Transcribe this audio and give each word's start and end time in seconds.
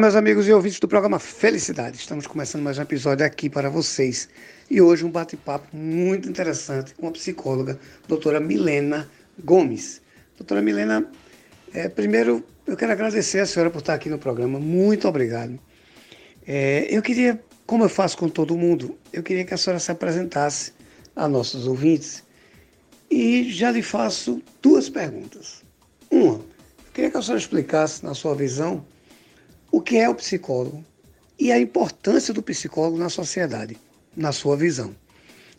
meus 0.00 0.16
amigos 0.16 0.48
e 0.48 0.52
ouvintes 0.52 0.80
do 0.80 0.88
programa 0.88 1.20
Felicidade. 1.20 1.96
Estamos 1.96 2.26
começando 2.26 2.62
mais 2.62 2.76
um 2.76 2.82
episódio 2.82 3.24
aqui 3.24 3.48
para 3.48 3.70
vocês. 3.70 4.28
E 4.68 4.82
hoje 4.82 5.04
um 5.04 5.10
bate-papo 5.10 5.68
muito 5.74 6.28
interessante 6.28 6.92
com 6.96 7.06
a 7.06 7.12
psicóloga, 7.12 7.78
doutora 8.08 8.40
Milena 8.40 9.08
Gomes. 9.44 10.02
Doutora 10.36 10.60
Milena, 10.60 11.08
é, 11.72 11.88
primeiro 11.88 12.44
eu 12.66 12.76
quero 12.76 12.90
agradecer 12.90 13.38
a 13.38 13.46
senhora 13.46 13.70
por 13.70 13.78
estar 13.78 13.94
aqui 13.94 14.10
no 14.10 14.18
programa. 14.18 14.58
Muito 14.58 15.06
obrigado. 15.06 15.60
É, 16.44 16.88
eu 16.90 17.00
queria, 17.00 17.40
como 17.64 17.84
eu 17.84 17.88
faço 17.88 18.18
com 18.18 18.28
todo 18.28 18.56
mundo, 18.56 18.98
eu 19.12 19.22
queria 19.22 19.44
que 19.44 19.54
a 19.54 19.56
senhora 19.56 19.78
se 19.78 19.92
apresentasse 19.92 20.72
a 21.14 21.28
nossos 21.28 21.68
ouvintes. 21.68 22.24
E 23.08 23.48
já 23.48 23.70
lhe 23.70 23.80
faço 23.80 24.42
duas 24.60 24.88
perguntas. 24.88 25.62
Uma, 26.10 26.34
eu 26.34 26.92
queria 26.92 27.12
que 27.12 27.16
a 27.16 27.22
senhora 27.22 27.40
explicasse, 27.40 28.04
na 28.04 28.12
sua 28.12 28.34
visão, 28.34 28.84
o 29.74 29.80
que 29.80 29.96
é 29.96 30.08
o 30.08 30.14
psicólogo 30.14 30.84
e 31.36 31.50
a 31.50 31.58
importância 31.58 32.32
do 32.32 32.40
psicólogo 32.40 32.96
na 32.96 33.08
sociedade, 33.08 33.76
na 34.16 34.30
sua 34.30 34.56
visão. 34.56 34.94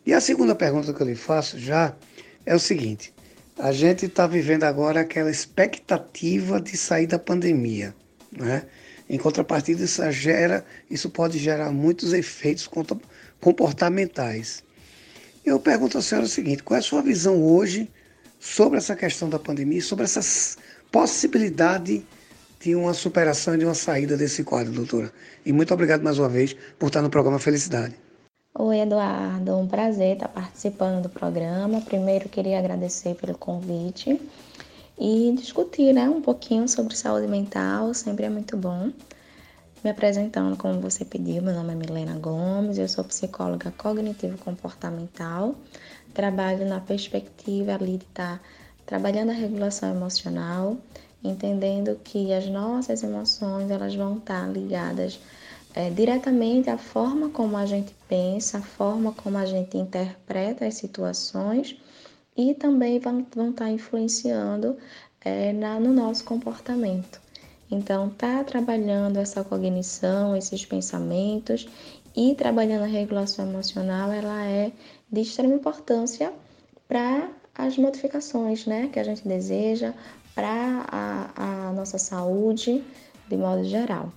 E 0.06 0.14
a 0.14 0.22
segunda 0.22 0.56
pergunta 0.56 0.94
que 0.94 1.02
eu 1.02 1.08
lhe 1.08 1.16
faço 1.16 1.60
já 1.60 1.94
é 2.46 2.56
o 2.56 2.60
seguinte: 2.60 3.14
a 3.60 3.74
gente 3.74 4.06
está 4.06 4.26
vivendo 4.26 4.64
agora 4.64 5.02
aquela 5.02 5.30
expectativa 5.30 6.62
de 6.62 6.78
sair 6.78 7.08
da 7.08 7.20
pandemia, 7.20 7.94
né? 8.32 8.64
Em 9.10 9.18
contrapartida, 9.18 9.84
isso, 9.84 10.02
gera, 10.14 10.66
isso 10.90 11.10
pode 11.10 11.38
gerar 11.38 11.70
muitos 11.72 12.14
efeitos 12.14 12.70
comportamentais. 13.42 14.64
Eu 15.46 15.60
pergunto 15.60 15.98
à 15.98 16.02
senhora 16.02 16.26
o 16.26 16.30
seguinte: 16.30 16.64
qual 16.64 16.78
é 16.78 16.80
a 16.80 16.84
sua 16.84 17.02
visão 17.02 17.44
hoje 17.44 17.92
sobre 18.40 18.78
essa 18.78 18.96
questão 18.96 19.28
da 19.28 19.40
pandemia, 19.40 19.82
sobre 19.82 20.06
essa 20.06 20.22
possibilidade 20.90 22.06
de 22.66 22.74
uma 22.74 22.96
superação 22.96 23.56
de 23.56 23.64
uma 23.64 23.76
saída 23.76 24.18
desse 24.18 24.44
quadro, 24.44 24.74
doutora. 24.74 25.14
E 25.46 25.54
muito 25.54 25.72
obrigado 25.72 26.02
mais 26.02 26.18
uma 26.18 26.28
vez 26.28 26.56
por 26.80 26.88
estar 26.88 27.00
no 27.04 27.12
programa 27.12 27.38
Felicidade. 27.38 27.94
Oi, 28.58 28.80
Eduardo. 28.80 29.56
Um 29.56 29.68
prazer 29.68 30.16
estar 30.16 30.30
participando 30.30 31.04
do 31.04 31.10
programa. 31.10 31.80
Primeiro, 31.82 32.28
queria 32.28 32.58
agradecer 32.58 33.14
pelo 33.14 33.38
convite 33.38 34.20
e 34.98 35.32
discutir 35.38 35.94
né, 35.94 36.10
um 36.10 36.24
pouquinho 36.24 36.68
sobre 36.68 36.96
saúde 36.96 37.28
mental, 37.28 37.94
sempre 37.94 38.26
é 38.26 38.30
muito 38.30 38.58
bom. 38.58 38.92
Me 39.84 39.92
apresentando 39.92 40.58
como 40.58 40.82
você 40.82 41.06
pediu, 41.06 41.44
meu 41.44 41.54
nome 41.54 41.74
é 41.74 41.76
Milena 41.76 42.18
Gomes, 42.18 42.80
eu 42.80 42.88
sou 42.88 43.04
psicóloga 43.04 43.72
cognitivo-comportamental, 43.78 45.54
trabalho 46.16 46.68
na 46.68 46.80
perspectiva 46.80 47.76
ali 47.76 47.98
de 47.98 48.06
estar 48.06 48.42
trabalhando 48.88 49.30
a 49.30 49.34
regulação 49.34 49.92
emocional 49.94 50.78
entendendo 51.28 52.00
que 52.04 52.34
as 52.34 52.48
nossas 52.48 53.04
emoções 53.04 53.70
elas 53.70 53.96
vão 53.96 54.18
estar 54.18 54.48
ligadas 54.52 55.20
é, 55.74 55.90
diretamente 55.90 56.70
à 56.70 56.78
forma 56.78 57.30
como 57.30 57.58
a 57.58 57.66
gente 57.66 57.94
pensa, 58.08 58.60
à 58.60 58.62
forma 58.62 59.12
como 59.12 59.38
a 59.38 59.46
gente 59.46 59.78
interpreta 59.78 60.66
as 60.66 60.76
situações 60.76 61.76
e 62.36 62.54
também 62.54 63.00
vão, 63.00 63.26
vão 63.36 63.50
estar 63.50 63.70
influenciando 63.70 64.78
é, 65.22 65.52
na, 65.52 65.80
no 65.80 65.94
nosso 65.94 66.24
comportamento. 66.24 67.20
Então, 67.70 68.10
tá 68.10 68.44
trabalhando 68.44 69.18
essa 69.18 69.44
cognição, 69.44 70.36
esses 70.36 70.66
pensamentos 70.66 71.68
e 72.16 72.36
trabalhando 72.36 72.84
a 72.84 72.88
regulação 72.88 73.48
emocional, 73.48 74.12
ela 74.12 74.46
é 74.46 74.72
de 75.12 75.22
extrema 75.22 75.56
importância 75.56 76.32
para 76.88 77.30
as 77.54 77.78
modificações 77.78 78.66
né, 78.66 78.90
que 78.92 79.00
a 79.00 79.04
gente 79.04 79.28
deseja, 79.28 79.94
para 80.36 80.86
a, 80.92 81.70
a, 81.70 81.72
nossa 81.72 81.98
saúde 81.98 82.84
de 83.28 83.38
modo 83.38 83.64
geral. 83.64 84.12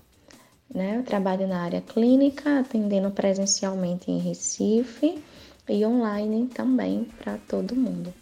Né? 0.74 0.96
Eu 0.98 1.04
trabalho 1.04 1.46
na 1.46 1.62
área 1.62 1.80
clínica, 1.80 2.60
atendendo 2.60 3.10
presencialmente 3.12 4.10
em 4.10 4.18
Recife 4.18 5.22
e 5.68 5.86
online 5.86 6.48
também 6.48 7.06
para 7.18 7.38
todo 7.48 7.76
mundo. 7.76 8.12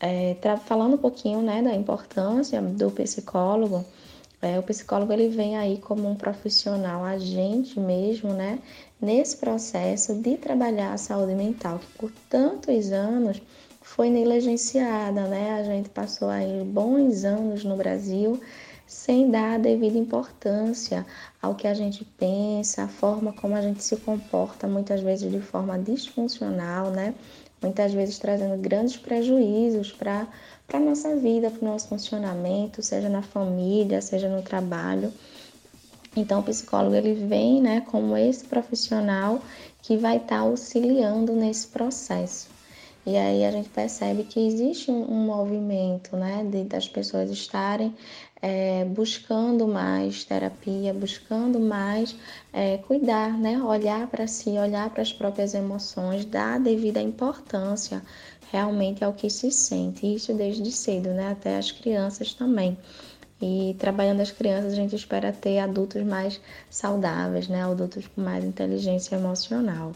É, 0.00 0.36
falando 0.66 0.94
um 0.94 0.98
pouquinho 0.98 1.40
né, 1.40 1.62
da 1.62 1.74
importância 1.74 2.60
do 2.60 2.90
psicólogo, 2.90 3.84
é, 4.42 4.58
o 4.58 4.62
psicólogo 4.62 5.10
ele 5.10 5.28
vem 5.28 5.56
aí 5.56 5.78
como 5.78 6.06
um 6.06 6.14
profissional 6.14 7.02
agente 7.02 7.80
mesmo, 7.80 8.34
né, 8.34 8.58
nesse 9.00 9.38
processo 9.38 10.14
de 10.14 10.36
trabalhar 10.36 10.92
a 10.92 10.98
saúde 10.98 11.34
mental, 11.34 11.78
que 11.78 11.98
por 11.98 12.12
tantos 12.28 12.92
anos 12.92 13.40
foi 13.94 14.10
negligenciada, 14.10 15.28
né? 15.28 15.52
A 15.52 15.62
gente 15.62 15.88
passou 15.88 16.28
aí 16.28 16.64
bons 16.64 17.24
anos 17.24 17.62
no 17.62 17.76
Brasil 17.76 18.40
sem 18.88 19.30
dar 19.30 19.54
a 19.54 19.58
devida 19.58 19.96
importância 19.96 21.06
ao 21.40 21.54
que 21.54 21.68
a 21.68 21.74
gente 21.74 22.04
pensa, 22.04 22.82
a 22.82 22.88
forma 22.88 23.32
como 23.32 23.54
a 23.54 23.62
gente 23.62 23.84
se 23.84 23.96
comporta, 23.98 24.66
muitas 24.66 25.00
vezes 25.00 25.30
de 25.30 25.38
forma 25.38 25.78
disfuncional, 25.78 26.90
né? 26.90 27.14
Muitas 27.62 27.94
vezes 27.94 28.18
trazendo 28.18 28.60
grandes 28.60 28.96
prejuízos 28.96 29.92
para 29.92 30.26
a 30.72 30.80
nossa 30.80 31.14
vida, 31.14 31.48
para 31.48 31.62
o 31.64 31.70
nosso 31.70 31.86
funcionamento, 31.86 32.82
seja 32.82 33.08
na 33.08 33.22
família, 33.22 34.02
seja 34.02 34.28
no 34.28 34.42
trabalho. 34.42 35.12
Então, 36.16 36.40
o 36.40 36.42
psicólogo 36.42 36.96
ele 36.96 37.14
vem, 37.14 37.62
né, 37.62 37.80
como 37.82 38.16
esse 38.16 38.44
profissional 38.44 39.40
que 39.82 39.96
vai 39.96 40.16
estar 40.16 40.38
tá 40.38 40.38
auxiliando 40.40 41.32
nesse 41.32 41.68
processo. 41.68 42.53
E 43.06 43.18
aí 43.18 43.44
a 43.44 43.50
gente 43.50 43.68
percebe 43.68 44.24
que 44.24 44.40
existe 44.40 44.90
um, 44.90 45.26
movimento, 45.26 46.16
né, 46.16 46.42
de, 46.50 46.64
das 46.64 46.88
pessoas 46.88 47.30
estarem 47.30 47.94
é, 48.40 48.82
buscando 48.86 49.68
mais 49.68 50.24
terapia, 50.24 50.94
buscando 50.94 51.60
mais 51.60 52.16
é, 52.50 52.78
cuidar, 52.78 53.36
né, 53.38 53.58
olhar 53.62 54.06
para 54.06 54.26
si, 54.26 54.50
olhar 54.50 54.88
para 54.88 55.02
as 55.02 55.12
próprias 55.12 55.52
emoções, 55.52 56.24
dar 56.24 56.54
a 56.54 56.58
devida 56.58 57.00
importância 57.00 58.02
realmente 58.50 59.04
ao 59.04 59.12
que 59.12 59.28
se 59.28 59.50
sente. 59.50 60.14
Isso 60.14 60.32
desde 60.32 60.72
cedo, 60.72 61.10
né, 61.10 61.30
até 61.32 61.58
as 61.58 61.70
crianças 61.70 62.32
também. 62.32 62.78
E 63.40 63.76
trabalhando 63.78 64.22
as 64.22 64.30
crianças, 64.30 64.72
a 64.72 64.76
gente 64.76 64.96
espera 64.96 65.30
ter 65.30 65.58
adultos 65.58 66.02
mais 66.04 66.40
saudáveis, 66.70 67.48
né, 67.48 67.62
adultos 67.64 68.06
com 68.06 68.22
mais 68.22 68.42
inteligência 68.42 69.16
emocional. 69.16 69.92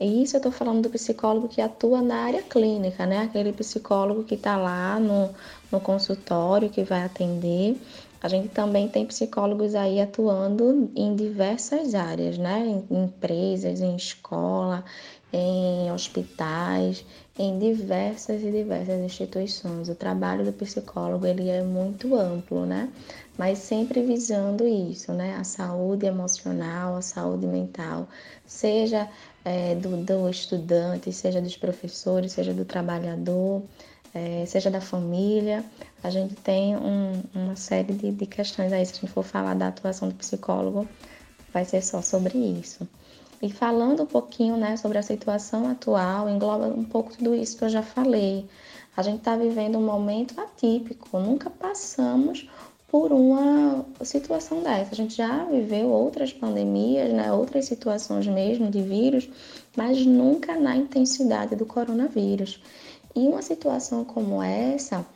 E 0.00 0.22
isso 0.22 0.34
eu 0.34 0.38
estou 0.38 0.50
falando 0.50 0.82
do 0.82 0.90
psicólogo 0.90 1.46
que 1.46 1.60
atua 1.60 2.00
na 2.00 2.24
área 2.24 2.42
clínica, 2.42 3.04
né? 3.04 3.18
Aquele 3.18 3.52
psicólogo 3.52 4.24
que 4.24 4.34
está 4.34 4.56
lá 4.56 4.98
no, 4.98 5.28
no 5.70 5.78
consultório, 5.78 6.70
que 6.70 6.82
vai 6.82 7.04
atender. 7.04 7.76
A 8.22 8.28
gente 8.28 8.48
também 8.48 8.88
tem 8.88 9.04
psicólogos 9.04 9.74
aí 9.74 10.00
atuando 10.00 10.90
em 10.96 11.14
diversas 11.14 11.94
áreas, 11.94 12.38
né? 12.38 12.66
Em 12.90 13.04
empresas, 13.04 13.82
em 13.82 13.94
escola, 13.94 14.82
em 15.32 15.92
hospitais, 15.92 17.04
em 17.40 17.58
diversas 17.58 18.42
e 18.42 18.50
diversas 18.50 19.00
instituições. 19.00 19.88
O 19.88 19.94
trabalho 19.94 20.44
do 20.44 20.52
psicólogo 20.52 21.26
ele 21.26 21.48
é 21.48 21.62
muito 21.62 22.14
amplo, 22.14 22.66
né? 22.66 22.92
Mas 23.38 23.58
sempre 23.60 24.02
visando 24.02 24.68
isso, 24.68 25.10
né? 25.14 25.36
A 25.36 25.44
saúde 25.44 26.04
emocional, 26.04 26.96
a 26.96 27.00
saúde 27.00 27.46
mental, 27.46 28.06
seja 28.44 29.08
é, 29.42 29.74
do, 29.74 29.96
do, 30.04 30.28
estudante, 30.28 31.10
seja 31.14 31.40
dos 31.40 31.56
professores, 31.56 32.32
seja 32.32 32.52
do 32.52 32.66
trabalhador, 32.66 33.62
é, 34.12 34.44
seja 34.44 34.70
da 34.70 34.82
família. 34.82 35.64
A 36.02 36.10
gente 36.10 36.34
tem 36.34 36.76
um, 36.76 37.22
uma 37.34 37.56
série 37.56 37.94
de, 37.94 38.12
de 38.12 38.26
questões 38.26 38.70
aí, 38.70 38.84
se 38.84 38.92
a 38.92 38.96
gente 38.96 39.10
for 39.10 39.24
falar 39.24 39.54
da 39.54 39.68
atuação 39.68 40.10
do 40.10 40.14
psicólogo, 40.14 40.86
vai 41.54 41.64
ser 41.64 41.82
só 41.82 42.02
sobre 42.02 42.36
isso. 42.36 42.86
E 43.42 43.50
falando 43.50 44.02
um 44.02 44.06
pouquinho 44.06 44.56
né, 44.56 44.76
sobre 44.76 44.98
a 44.98 45.02
situação 45.02 45.68
atual, 45.68 46.28
engloba 46.28 46.66
um 46.66 46.84
pouco 46.84 47.16
tudo 47.16 47.34
isso 47.34 47.56
que 47.56 47.64
eu 47.64 47.70
já 47.70 47.82
falei. 47.82 48.46
A 48.94 49.02
gente 49.02 49.18
está 49.18 49.34
vivendo 49.34 49.78
um 49.78 49.84
momento 49.84 50.38
atípico, 50.38 51.18
nunca 51.18 51.48
passamos 51.48 52.46
por 52.88 53.12
uma 53.12 53.86
situação 54.02 54.62
dessa. 54.62 54.92
A 54.92 54.96
gente 54.96 55.16
já 55.16 55.44
viveu 55.44 55.88
outras 55.88 56.32
pandemias, 56.32 57.10
né, 57.12 57.32
outras 57.32 57.64
situações 57.64 58.26
mesmo 58.26 58.70
de 58.70 58.82
vírus, 58.82 59.28
mas 59.76 60.04
nunca 60.04 60.56
na 60.56 60.76
intensidade 60.76 61.56
do 61.56 61.64
coronavírus. 61.64 62.60
E 63.14 63.20
uma 63.20 63.42
situação 63.42 64.04
como 64.04 64.42
essa 64.42 65.06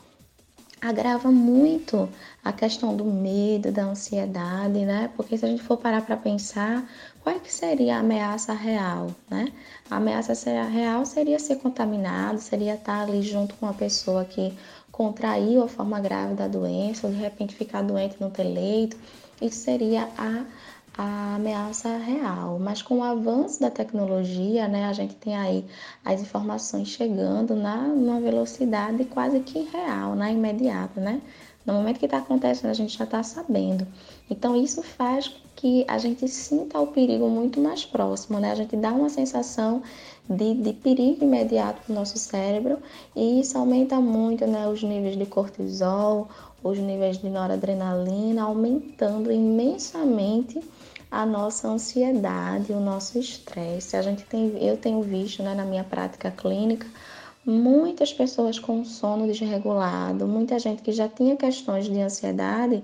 agrava 0.84 1.31
muito 1.31 2.08
a 2.44 2.52
questão 2.52 2.94
do 2.94 3.04
medo, 3.04 3.72
da 3.72 3.84
ansiedade, 3.84 4.84
né? 4.84 5.10
Porque 5.16 5.38
se 5.38 5.44
a 5.44 5.48
gente 5.48 5.62
for 5.62 5.78
parar 5.78 6.02
para 6.02 6.16
pensar, 6.16 6.86
qual 7.22 7.34
é 7.34 7.38
que 7.38 7.50
seria 7.50 7.96
a 7.96 8.00
ameaça 8.00 8.52
real, 8.52 9.10
né? 9.31 9.50
A 9.90 9.96
ameaça 9.96 10.34
real 10.64 11.06
seria 11.06 11.38
ser 11.38 11.56
contaminado, 11.56 12.38
seria 12.38 12.75
estar 12.75 13.02
ali 13.02 13.22
junto 13.22 13.54
com 13.54 13.64
uma 13.64 13.75
pessoa 13.75 14.26
que 14.26 14.52
contraiu 14.92 15.62
a 15.62 15.69
forma 15.69 15.98
grave 16.00 16.34
da 16.34 16.46
doença, 16.46 17.06
ou 17.06 17.12
de 17.12 17.19
repente 17.19 17.54
ficar 17.54 17.82
doente 17.82 18.16
no 18.20 18.30
ter 18.30 18.44
leito, 18.44 18.96
isso 19.40 19.56
seria 19.56 20.08
a, 20.16 20.44
a 20.96 21.35
ameaça 21.37 21.96
real. 21.99 22.58
Mas 22.58 22.82
com 22.82 22.99
o 22.99 23.02
avanço 23.02 23.61
da 23.61 23.70
tecnologia, 23.70 24.69
né, 24.69 24.85
a 24.87 24.93
gente 24.93 25.14
tem 25.17 25.37
aí 25.37 25.64
as 26.05 26.20
informações 26.20 26.88
chegando 26.88 27.55
na 27.55 27.76
numa 27.76 28.20
velocidade 28.20 29.05
quase 29.06 29.41
que 29.41 29.61
real, 29.73 30.14
né, 30.14 30.32
imediata, 30.32 31.00
né? 31.00 31.20
No 31.67 31.73
momento 31.73 31.99
que 31.99 32.05
está 32.05 32.19
acontecendo, 32.19 32.70
a 32.70 32.75
gente 32.75 32.96
já 32.96 33.05
está 33.05 33.23
sabendo. 33.23 33.87
Então, 34.29 34.55
isso 34.55 34.82
faz 34.82 35.35
que 35.56 35.85
a 35.88 35.96
gente 35.96 36.29
sinta 36.29 36.79
o 36.79 36.88
perigo 36.88 37.29
muito 37.29 37.58
mais 37.58 37.87
próximo, 37.87 38.38
né? 38.38 38.52
A 38.52 38.55
gente 38.55 38.76
dá 38.76 38.93
uma 38.93 39.08
sensação 39.08 39.82
de, 40.29 40.55
de 40.55 40.73
perigo 40.75 41.25
imediato 41.25 41.81
para 41.82 41.93
o 41.93 41.94
nosso 41.94 42.19
cérebro 42.19 42.79
e 43.17 43.40
isso 43.40 43.56
aumenta 43.56 43.99
muito 44.00 44.47
né, 44.47 44.69
os 44.69 44.82
níveis 44.82 45.17
de 45.17 45.26
cortisol, 45.26 46.29
os 46.62 46.79
níveis 46.79 47.19
de 47.19 47.29
noradrenalina, 47.29 48.43
aumentando 48.43 49.31
imensamente 49.31 50.61
a 51.14 51.25
nossa 51.25 51.69
ansiedade, 51.69 52.72
o 52.72 52.81
nosso 52.81 53.19
estresse. 53.19 53.96
A 53.96 54.02
gente 54.02 54.25
tem, 54.25 54.58
eu 54.61 54.76
tenho 54.76 55.00
visto 55.02 55.43
né, 55.43 55.55
na 55.55 55.64
minha 55.64 55.84
prática 55.84 56.31
clínica 56.31 56.87
muitas 57.46 58.12
pessoas 58.12 58.58
com 58.58 58.84
sono 58.84 59.26
desregulado, 59.26 60.26
muita 60.26 60.58
gente 60.58 60.82
que 60.82 60.93
já 60.93 61.08
tinha 61.08 61.37
questões 61.37 61.87
de 61.87 62.00
ansiedade 62.00 62.82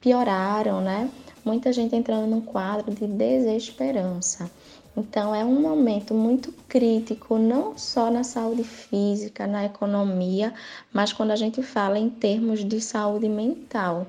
pioraram, 0.00 0.80
né? 0.80 1.10
Muita 1.44 1.72
gente 1.72 1.94
entrando 1.96 2.28
num 2.28 2.40
quadro 2.40 2.94
de 2.94 3.06
desesperança. 3.06 4.50
Então, 4.96 5.34
é 5.34 5.44
um 5.44 5.60
momento 5.60 6.14
muito 6.14 6.52
crítico, 6.68 7.38
não 7.38 7.76
só 7.76 8.10
na 8.10 8.24
saúde 8.24 8.64
física, 8.64 9.46
na 9.46 9.64
economia, 9.64 10.52
mas 10.92 11.12
quando 11.12 11.30
a 11.30 11.36
gente 11.36 11.62
fala 11.62 11.98
em 11.98 12.10
termos 12.10 12.64
de 12.64 12.80
saúde 12.80 13.28
mental. 13.28 14.06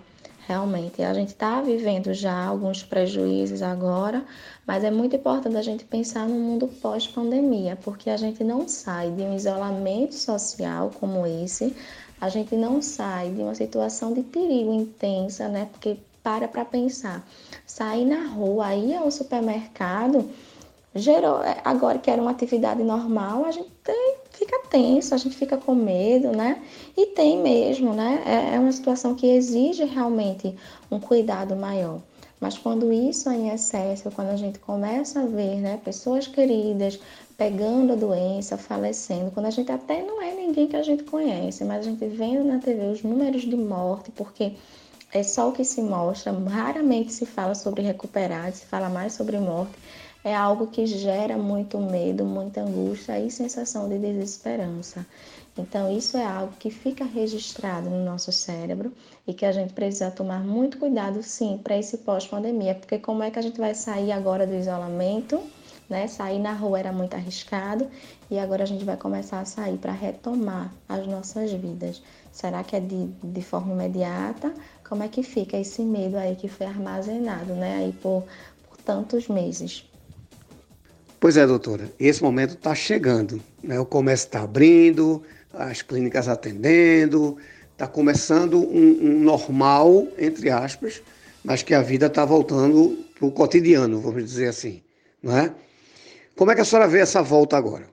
Realmente, 0.49 1.03
a 1.03 1.13
gente 1.13 1.27
está 1.27 1.61
vivendo 1.61 2.11
já 2.11 2.47
alguns 2.47 2.81
prejuízos 2.81 3.61
agora, 3.61 4.25
mas 4.65 4.83
é 4.83 4.89
muito 4.89 5.15
importante 5.15 5.55
a 5.55 5.61
gente 5.61 5.85
pensar 5.85 6.27
no 6.27 6.33
mundo 6.33 6.67
pós-pandemia, 6.67 7.77
porque 7.83 8.09
a 8.09 8.17
gente 8.17 8.43
não 8.43 8.67
sai 8.67 9.11
de 9.11 9.21
um 9.21 9.35
isolamento 9.35 10.15
social 10.15 10.89
como 10.99 11.23
esse, 11.27 11.75
a 12.19 12.29
gente 12.29 12.55
não 12.55 12.81
sai 12.81 13.29
de 13.29 13.41
uma 13.43 13.53
situação 13.53 14.11
de 14.11 14.23
perigo 14.23 14.73
intensa, 14.73 15.47
né? 15.47 15.69
Porque 15.71 15.97
para 16.23 16.47
para 16.47 16.65
pensar, 16.65 17.23
sair 17.63 18.05
na 18.05 18.29
rua, 18.29 18.73
ir 18.73 18.95
ao 18.95 19.11
supermercado 19.11 20.27
gerou, 20.95 21.43
é, 21.43 21.61
agora 21.63 21.99
que 21.99 22.09
era 22.09 22.19
uma 22.19 22.31
atividade 22.31 22.81
normal, 22.81 23.45
a 23.45 23.51
gente 23.51 23.69
tem, 23.83 24.15
fica 24.39 24.59
tenso, 24.69 25.13
a 25.13 25.17
gente 25.17 25.35
fica 25.35 25.57
com 25.57 25.75
medo, 25.75 26.31
né? 26.31 26.63
E 26.95 27.07
tem 27.07 27.41
mesmo, 27.41 27.93
né? 27.93 28.23
É, 28.25 28.55
é 28.55 28.59
uma 28.59 28.71
situação 28.71 29.13
que 29.13 29.27
exige 29.27 29.83
realmente 29.83 30.55
um 30.89 30.99
cuidado 30.99 31.55
maior. 31.55 32.01
Mas 32.39 32.57
quando 32.57 32.91
isso 32.91 33.29
é 33.29 33.35
em 33.35 33.49
excesso, 33.49 34.09
quando 34.11 34.29
a 34.29 34.37
gente 34.37 34.59
começa 34.59 35.19
a 35.19 35.25
ver 35.25 35.57
né, 35.57 35.77
pessoas 35.83 36.25
queridas 36.25 36.97
pegando 37.37 37.93
a 37.93 37.95
doença, 37.97 38.57
falecendo, 38.57 39.31
quando 39.31 39.47
a 39.47 39.49
gente 39.49 39.69
até 39.71 40.01
não 40.01 40.21
é 40.21 40.33
ninguém 40.33 40.67
que 40.67 40.75
a 40.75 40.83
gente 40.83 41.03
conhece, 41.03 41.65
mas 41.65 41.85
a 41.85 41.89
gente 41.89 42.05
vendo 42.07 42.45
na 42.45 42.59
TV 42.59 42.85
os 42.87 43.03
números 43.03 43.41
de 43.41 43.55
morte, 43.57 44.09
porque 44.11 44.53
é 45.11 45.21
só 45.21 45.49
o 45.49 45.51
que 45.51 45.65
se 45.65 45.81
mostra, 45.81 46.31
raramente 46.31 47.11
se 47.11 47.25
fala 47.25 47.55
sobre 47.55 47.81
recuperar, 47.81 48.51
se 48.53 48.65
fala 48.65 48.89
mais 48.89 49.13
sobre 49.13 49.37
morte 49.37 49.73
é 50.23 50.35
algo 50.35 50.67
que 50.67 50.85
gera 50.85 51.37
muito 51.37 51.79
medo, 51.79 52.25
muita 52.25 52.61
angústia 52.61 53.19
e 53.19 53.31
sensação 53.31 53.87
de 53.87 53.97
desesperança. 53.97 55.05
Então, 55.57 55.91
isso 55.91 56.17
é 56.17 56.25
algo 56.25 56.53
que 56.59 56.69
fica 56.69 57.03
registrado 57.03 57.89
no 57.89 58.03
nosso 58.03 58.31
cérebro 58.31 58.93
e 59.27 59.33
que 59.33 59.45
a 59.45 59.51
gente 59.51 59.73
precisa 59.73 60.11
tomar 60.11 60.39
muito 60.39 60.77
cuidado, 60.77 61.21
sim, 61.23 61.59
para 61.63 61.77
esse 61.77 61.97
pós-pandemia, 61.99 62.75
porque 62.75 62.97
como 62.97 63.23
é 63.23 63.31
que 63.31 63.39
a 63.39 63.41
gente 63.41 63.59
vai 63.59 63.73
sair 63.73 64.11
agora 64.11 64.45
do 64.45 64.55
isolamento? 64.55 65.41
Né? 65.89 66.07
Sair 66.07 66.39
na 66.39 66.53
rua 66.53 66.79
era 66.79 66.91
muito 66.93 67.15
arriscado 67.15 67.89
e 68.29 68.37
agora 68.37 68.63
a 68.63 68.65
gente 68.65 68.85
vai 68.85 68.95
começar 68.95 69.39
a 69.39 69.45
sair 69.45 69.77
para 69.77 69.91
retomar 69.91 70.71
as 70.87 71.07
nossas 71.07 71.51
vidas. 71.51 72.01
Será 72.31 72.63
que 72.63 72.75
é 72.75 72.79
de, 72.79 73.07
de 73.07 73.41
forma 73.41 73.73
imediata? 73.73 74.53
Como 74.87 75.01
é 75.01 75.07
que 75.07 75.23
fica 75.23 75.57
esse 75.57 75.81
medo 75.81 76.15
aí 76.15 76.35
que 76.35 76.47
foi 76.47 76.67
armazenado, 76.67 77.53
né? 77.53 77.77
Aí 77.77 77.91
por, 77.91 78.23
por 78.69 78.77
tantos 78.77 79.27
meses? 79.27 79.88
Pois 81.19 81.35
é, 81.35 81.45
doutora, 81.45 81.91
esse 81.99 82.23
momento 82.23 82.53
está 82.53 82.73
chegando. 82.73 83.41
Né? 83.61 83.77
O 83.77 83.85
comércio 83.85 84.27
está 84.27 84.41
abrindo, 84.41 85.21
as 85.53 85.81
clínicas 85.81 86.29
atendendo, 86.29 87.37
está 87.73 87.85
começando 87.87 88.57
um, 88.57 88.99
um, 89.01 89.19
normal, 89.19 90.07
entre 90.17 90.49
aspas, 90.49 91.01
mas 91.43 91.61
que 91.61 91.73
a 91.73 91.81
vida 91.81 92.05
está 92.05 92.23
voltando 92.23 93.05
para 93.17 93.27
o 93.27 93.31
cotidiano, 93.31 93.99
vamos 93.99 94.23
dizer 94.23 94.47
assim. 94.47 94.81
Não 95.21 95.37
é? 95.37 95.53
Como 96.37 96.51
é 96.51 96.55
que 96.55 96.61
a 96.61 96.65
senhora 96.65 96.87
vê 96.87 96.99
essa 96.99 97.21
volta 97.21 97.57
agora? 97.57 97.85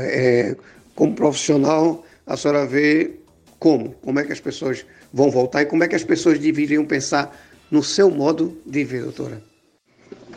É, 0.00 0.54
como 0.94 1.14
profissional, 1.14 2.04
a 2.26 2.36
senhora 2.36 2.66
vê 2.66 3.12
como? 3.58 3.92
Como 4.02 4.20
é 4.20 4.24
que 4.24 4.32
as 4.32 4.40
pessoas 4.40 4.84
vão 5.10 5.30
voltar 5.30 5.62
e 5.62 5.66
como 5.66 5.82
é 5.82 5.88
que 5.88 5.96
as 5.96 6.04
pessoas 6.04 6.38
deveriam 6.38 6.84
pensar 6.84 7.34
no 7.70 7.82
seu 7.82 8.10
modo 8.10 8.60
de 8.66 8.84
ver, 8.84 9.04
doutora? 9.04 9.53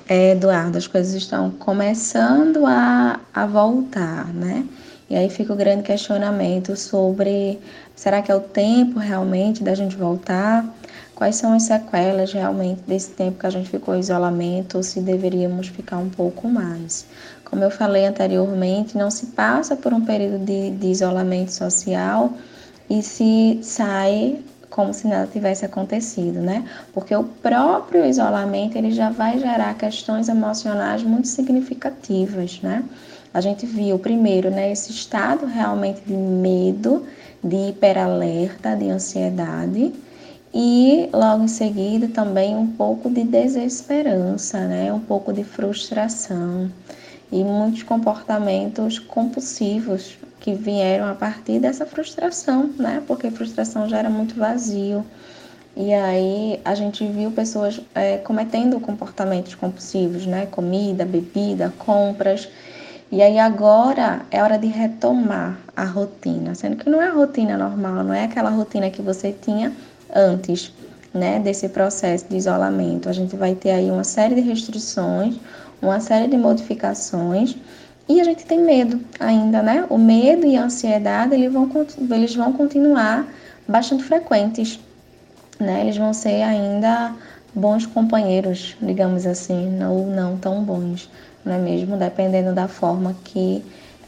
É, 0.08 0.32
Eduardo, 0.32 0.78
as 0.78 0.88
coisas 0.88 1.14
estão 1.14 1.52
começando 1.52 2.66
a, 2.66 3.20
a 3.34 3.46
voltar, 3.46 4.34
né? 4.34 4.66
E 5.10 5.16
aí 5.16 5.30
fica 5.30 5.54
o 5.54 5.56
grande 5.56 5.84
questionamento 5.84 6.76
sobre 6.76 7.60
será 7.96 8.22
que 8.22 8.32
é 8.32 8.36
o 8.36 8.42
tempo 8.42 9.00
realmente 9.00 9.64
da 9.64 9.74
gente 9.74 9.96
voltar? 9.96 10.66
Quais 11.16 11.38
são 11.38 11.54
as 11.54 11.64
sequelas 11.64 12.32
realmente 12.32 12.82
desse 12.86 13.12
tempo 13.12 13.40
que 13.40 13.48
a 13.48 13.50
gente 13.50 13.70
ficou 13.70 13.96
em 13.96 14.00
isolamento 14.00 14.78
ou 14.78 14.84
se 14.84 15.00
deveríamos 15.00 15.68
ficar 15.68 15.98
um 15.98 16.10
pouco 16.10 16.48
mais? 16.48 17.06
Como 17.46 17.64
eu 17.64 17.72
falei 17.72 18.06
anteriormente, 18.06 18.98
não 18.98 19.10
se 19.10 19.28
passa 19.28 19.76
por 19.76 19.94
um 19.94 20.02
período 20.06 20.44
de, 20.44 20.72
de 20.72 20.88
isolamento 20.88 21.54
social 21.54 22.34
e 22.90 23.02
se 23.02 23.60
sai 23.64 24.40
como 24.78 24.94
se 24.94 25.08
nada 25.08 25.26
tivesse 25.26 25.66
acontecido, 25.66 26.40
né? 26.40 26.64
Porque 26.94 27.16
o 27.16 27.24
próprio 27.24 28.06
isolamento 28.06 28.78
ele 28.78 28.92
já 28.92 29.10
vai 29.10 29.40
gerar 29.40 29.74
questões 29.74 30.30
emocionais 30.30 31.02
muito 31.02 31.28
significativas, 31.28 32.62
né? 32.62 32.84
A 33.34 33.42
gente 33.42 33.66
viu 33.66 33.98
primeiro, 33.98 34.52
né, 34.52 34.72
esse 34.72 34.92
estado 34.92 35.48
realmente 35.48 36.02
de 36.06 36.14
medo, 36.14 37.08
de 37.44 37.70
hiperalerta, 37.70 38.76
de 38.76 38.88
ansiedade 38.88 39.94
e 40.54 41.10
logo 41.12 41.46
em 41.46 41.48
seguida 41.48 42.08
também 42.10 42.56
um 42.56 42.68
pouco 42.68 43.10
de 43.10 43.24
desesperança, 43.24 44.60
né? 44.60 44.94
Um 44.94 45.00
pouco 45.00 45.34
de 45.34 45.44
frustração 45.44 46.70
e 47.32 47.44
muitos 47.44 47.84
comportamentos 47.84 49.00
compulsivos 49.00 50.18
que 50.40 50.54
vieram 50.54 51.10
a 51.10 51.14
partir 51.14 51.60
dessa 51.60 51.86
frustração, 51.86 52.70
né? 52.78 53.04
Porque 53.06 53.30
frustração 53.30 53.90
gera 53.90 54.10
muito 54.10 54.36
vazio. 54.36 55.06
E 55.76 55.94
aí 55.94 56.60
a 56.64 56.74
gente 56.74 57.06
viu 57.06 57.30
pessoas 57.32 57.80
é, 57.94 58.18
cometendo 58.18 58.80
comportamentos 58.80 59.56
compulsivos, 59.56 60.26
né? 60.26 60.46
Comida, 60.46 61.06
bebida, 61.06 61.74
compras. 61.78 62.48
E 63.12 63.22
aí 63.22 63.40
agora 63.40 64.22
é 64.32 64.42
hora 64.44 64.58
de 64.58 64.68
retomar 64.68 65.58
a 65.76 65.86
rotina, 65.86 66.56
sendo 66.56 66.76
que 66.76 66.90
não 66.90 67.02
é 67.02 67.08
a 67.08 67.14
rotina 67.14 67.58
normal, 67.58 68.04
não 68.04 68.14
é 68.14 68.26
aquela 68.26 68.50
rotina 68.50 68.90
que 68.90 69.02
você 69.02 69.32
tinha 69.32 69.72
antes, 70.14 70.74
né, 71.14 71.40
desse 71.40 71.70
processo 71.70 72.26
de 72.30 72.36
isolamento. 72.36 73.08
A 73.08 73.14
gente 73.14 73.36
vai 73.38 73.56
ter 73.56 73.72
aí 73.72 73.90
uma 73.90 74.04
série 74.04 74.36
de 74.36 74.42
restrições, 74.42 75.36
uma 75.82 76.00
série 76.00 76.28
de 76.28 76.38
modificações 76.38 77.56
e 78.10 78.22
a 78.22 78.24
gente 78.24 78.46
tem 78.46 78.60
medo 78.60 79.02
ainda, 79.20 79.62
né? 79.62 79.86
O 79.90 79.98
medo 79.98 80.46
e 80.46 80.56
a 80.56 80.64
ansiedade, 80.64 81.34
eles 81.34 81.52
vão, 81.52 81.70
eles 82.10 82.36
vão 82.36 82.54
continuar 82.54 83.28
bastante 83.68 84.04
frequentes, 84.04 84.80
né? 85.60 85.82
Eles 85.82 85.98
vão 85.98 86.14
ser 86.14 86.42
ainda 86.42 87.14
bons 87.54 87.86
companheiros, 87.86 88.78
digamos 88.82 89.26
assim, 89.26 89.84
ou 89.84 90.08
não 90.08 90.38
tão 90.38 90.64
bons, 90.64 91.10
não 91.44 91.54
é 91.54 91.58
mesmo? 91.58 91.98
Dependendo 91.98 92.54
da 92.54 92.68
forma 92.68 93.16
que 93.26 93.64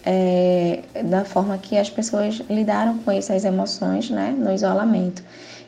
é, 0.06 0.82
da 1.06 1.26
forma 1.26 1.58
que 1.58 1.78
as 1.78 1.90
pessoas 1.90 2.42
lidaram 2.50 2.98
com 3.00 3.12
essas 3.12 3.44
emoções, 3.46 4.10
né, 4.10 4.36
no 4.38 4.52
isolamento. 4.52 5.24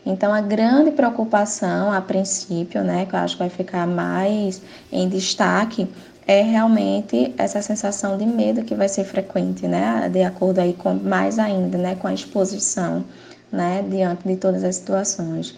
Então, 0.05 0.33
a 0.33 0.41
grande 0.41 0.91
preocupação, 0.91 1.91
a 1.91 2.01
princípio, 2.01 2.83
né, 2.83 3.05
que 3.05 3.15
eu 3.15 3.19
acho 3.19 3.35
que 3.35 3.39
vai 3.39 3.49
ficar 3.49 3.85
mais 3.85 4.61
em 4.91 5.07
destaque, 5.07 5.87
é 6.27 6.41
realmente 6.41 7.33
essa 7.37 7.61
sensação 7.61 8.17
de 8.17 8.25
medo 8.25 8.63
que 8.63 8.75
vai 8.75 8.87
ser 8.87 9.03
frequente, 9.03 9.67
né? 9.67 10.07
De 10.09 10.23
acordo 10.23 10.59
aí 10.59 10.73
com 10.73 10.93
mais 10.93 11.39
ainda, 11.39 11.77
né? 11.77 11.95
Com 11.95 12.07
a 12.07 12.13
exposição, 12.13 13.03
né? 13.51 13.83
Diante 13.89 14.27
de 14.27 14.35
todas 14.35 14.63
as 14.63 14.75
situações. 14.75 15.57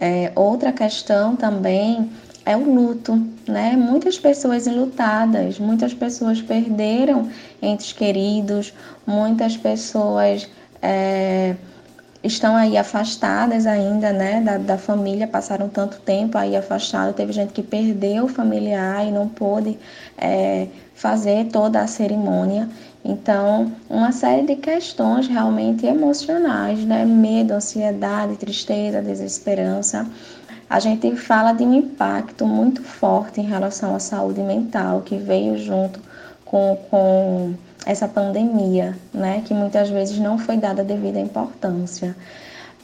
É, 0.00 0.32
outra 0.34 0.72
questão 0.72 1.36
também 1.36 2.10
é 2.44 2.56
o 2.56 2.64
luto, 2.64 3.14
né? 3.46 3.76
Muitas 3.76 4.18
pessoas 4.18 4.66
enlutadas, 4.66 5.58
muitas 5.58 5.94
pessoas 5.94 6.40
perderam 6.42 7.28
entes 7.60 7.92
queridos, 7.92 8.72
muitas 9.06 9.56
pessoas 9.56 10.48
é, 10.80 11.54
estão 12.22 12.54
aí 12.54 12.76
afastadas 12.76 13.66
ainda, 13.66 14.12
né, 14.12 14.40
da, 14.40 14.58
da 14.58 14.78
família, 14.78 15.26
passaram 15.26 15.68
tanto 15.68 16.00
tempo 16.00 16.38
aí 16.38 16.56
afastado, 16.56 17.12
teve 17.14 17.32
gente 17.32 17.52
que 17.52 17.62
perdeu 17.62 18.24
o 18.24 18.28
familiar 18.28 19.06
e 19.06 19.10
não 19.10 19.28
pôde 19.28 19.78
é, 20.16 20.68
fazer 20.94 21.46
toda 21.46 21.80
a 21.80 21.86
cerimônia. 21.86 22.68
Então, 23.04 23.72
uma 23.90 24.12
série 24.12 24.46
de 24.46 24.54
questões 24.54 25.26
realmente 25.26 25.84
emocionais, 25.84 26.84
né, 26.84 27.04
medo, 27.04 27.52
ansiedade, 27.52 28.36
tristeza, 28.36 29.02
desesperança. 29.02 30.06
A 30.72 30.80
gente 30.80 31.14
fala 31.16 31.52
de 31.52 31.64
um 31.64 31.74
impacto 31.74 32.46
muito 32.46 32.82
forte 32.82 33.42
em 33.42 33.44
relação 33.44 33.94
à 33.94 33.98
saúde 33.98 34.40
mental 34.40 35.02
que 35.02 35.18
veio 35.18 35.58
junto 35.58 36.00
com, 36.46 36.78
com 36.88 37.54
essa 37.84 38.08
pandemia, 38.08 38.96
né, 39.12 39.42
que 39.44 39.52
muitas 39.52 39.90
vezes 39.90 40.18
não 40.18 40.38
foi 40.38 40.56
dada 40.56 40.82
devida 40.82 41.20
importância. 41.20 42.16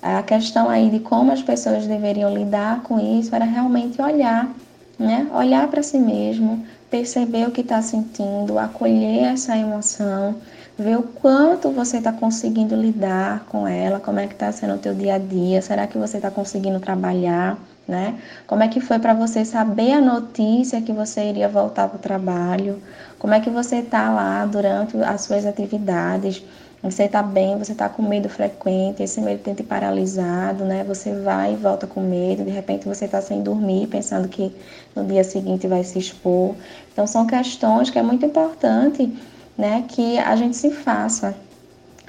A 0.03 0.23
questão 0.23 0.69
aí 0.69 0.91
de 0.91 0.99
como 0.99 1.33
as 1.33 1.41
pessoas 1.41 1.87
deveriam 1.87 2.31
lidar 2.31 2.83
com 2.83 3.01
isso 3.01 3.35
era 3.35 3.47
realmente 3.47 4.03
olhar, 4.03 4.53
né, 4.99 5.27
olhar 5.33 5.67
para 5.69 5.83
si 5.83 5.99
mesmo, 5.99 6.67
perceber 6.91 7.49
o 7.49 7.51
que 7.51 7.63
está 7.63 7.81
sentindo, 7.81 8.59
acolher 8.59 9.33
essa 9.33 9.57
emoção, 9.57 10.35
ver 10.79 10.99
o 10.99 11.05
quanto 11.05 11.71
você 11.71 11.97
está 11.97 12.13
conseguindo 12.13 12.77
lidar 12.77 13.47
com 13.49 13.67
ela, 13.67 13.99
como 13.99 14.21
é 14.21 14.27
que 14.27 14.35
está 14.35 14.53
sendo 14.53 14.75
o 14.75 14.79
teu 14.79 14.95
dia 14.95 15.15
a 15.15 15.19
dia, 15.19 15.63
será 15.63 15.87
que 15.87 15.97
você 15.97 16.19
está 16.19 16.31
conseguindo 16.31 16.79
trabalhar, 16.81 17.57
né? 17.89 18.21
Como 18.47 18.63
é 18.63 18.69
que 18.69 18.81
foi 18.81 18.99
para 18.99 19.15
você 19.15 19.47
saber 19.47 19.93
a 19.93 20.01
notícia 20.01 20.83
que 20.83 20.93
você 20.93 21.31
iria 21.31 21.49
voltar 21.49 21.89
para 21.89 21.97
o 21.97 22.01
trabalho? 22.01 22.83
Como 23.19 23.33
é 23.33 23.41
que 23.41 23.49
você 23.49 23.77
está 23.77 24.11
lá 24.11 24.45
durante 24.45 24.97
as 25.03 25.23
suas 25.23 25.47
atividades? 25.47 26.45
Você 26.81 27.05
está 27.05 27.23
bem, 27.23 27.59
você 27.59 27.73
está 27.73 27.89
com 27.89 28.03
medo 28.03 28.29
frequente, 28.29 29.03
esse 29.03 29.21
medo 29.21 29.43
tem 29.43 29.53
te 29.53 29.65
paralisado, 29.65 30.65
né? 30.65 30.85
Você 30.85 31.13
vai 31.13 31.55
e 31.55 31.57
volta 31.57 31.89
com 31.89 32.01
medo, 32.01 32.45
de 32.45 32.51
repente 32.51 32.87
você 32.87 33.07
está 33.07 33.21
sem 33.21 33.43
dormir, 33.43 33.89
pensando 33.89 34.29
que 34.29 34.55
no 34.95 35.05
dia 35.05 35.25
seguinte 35.25 35.67
vai 35.67 35.83
se 35.83 35.99
expor. 35.99 36.55
Então 36.93 37.05
são 37.05 37.27
questões 37.27 37.91
que 37.91 37.99
é 37.99 38.03
muito 38.03 38.25
importante, 38.25 39.13
né, 39.57 39.85
que 39.89 40.19
a 40.19 40.37
gente 40.37 40.57
se 40.57 40.71
faça, 40.71 41.35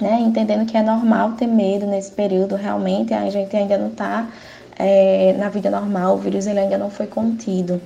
né, 0.00 0.20
entendendo 0.20 0.64
que 0.64 0.76
é 0.76 0.82
normal 0.82 1.32
ter 1.32 1.48
medo 1.48 1.84
nesse 1.84 2.12
período, 2.12 2.54
realmente 2.54 3.12
a 3.12 3.28
gente 3.28 3.56
ainda 3.56 3.76
não 3.76 3.88
está 3.88 4.28
é, 4.80 5.34
na 5.38 5.48
vida 5.48 5.70
normal, 5.70 6.14
o 6.14 6.18
vírus 6.18 6.46
ele 6.46 6.60
ainda 6.60 6.78
não 6.78 6.90
foi 6.90 7.06
contido. 7.06 7.80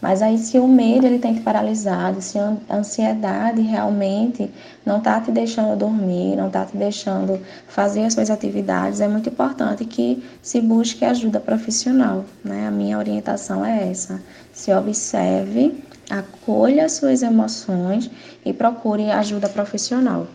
Mas 0.00 0.22
aí 0.22 0.38
se 0.38 0.58
o 0.58 0.66
medo 0.66 1.06
ele 1.06 1.18
tem 1.18 1.34
te 1.34 1.40
paralisado, 1.40 2.22
se 2.22 2.38
a 2.38 2.56
ansiedade 2.70 3.60
realmente 3.60 4.50
não 4.84 4.98
está 4.98 5.20
te 5.20 5.30
deixando 5.30 5.76
dormir, 5.76 6.36
não 6.36 6.46
está 6.46 6.64
te 6.64 6.76
deixando 6.76 7.38
fazer 7.68 8.04
as 8.04 8.14
suas 8.14 8.30
atividades, 8.30 9.00
é 9.00 9.08
muito 9.08 9.28
importante 9.28 9.84
que 9.84 10.24
se 10.40 10.60
busque 10.60 11.04
ajuda 11.04 11.38
profissional. 11.38 12.24
Né? 12.42 12.66
A 12.66 12.70
minha 12.70 12.96
orientação 12.96 13.64
é 13.64 13.90
essa. 13.90 14.22
Se 14.54 14.72
observe, 14.72 15.84
acolha 16.08 16.86
as 16.86 16.92
suas 16.92 17.22
emoções 17.22 18.10
e 18.44 18.54
procure 18.54 19.10
ajuda 19.10 19.50
profissional. 19.50 20.26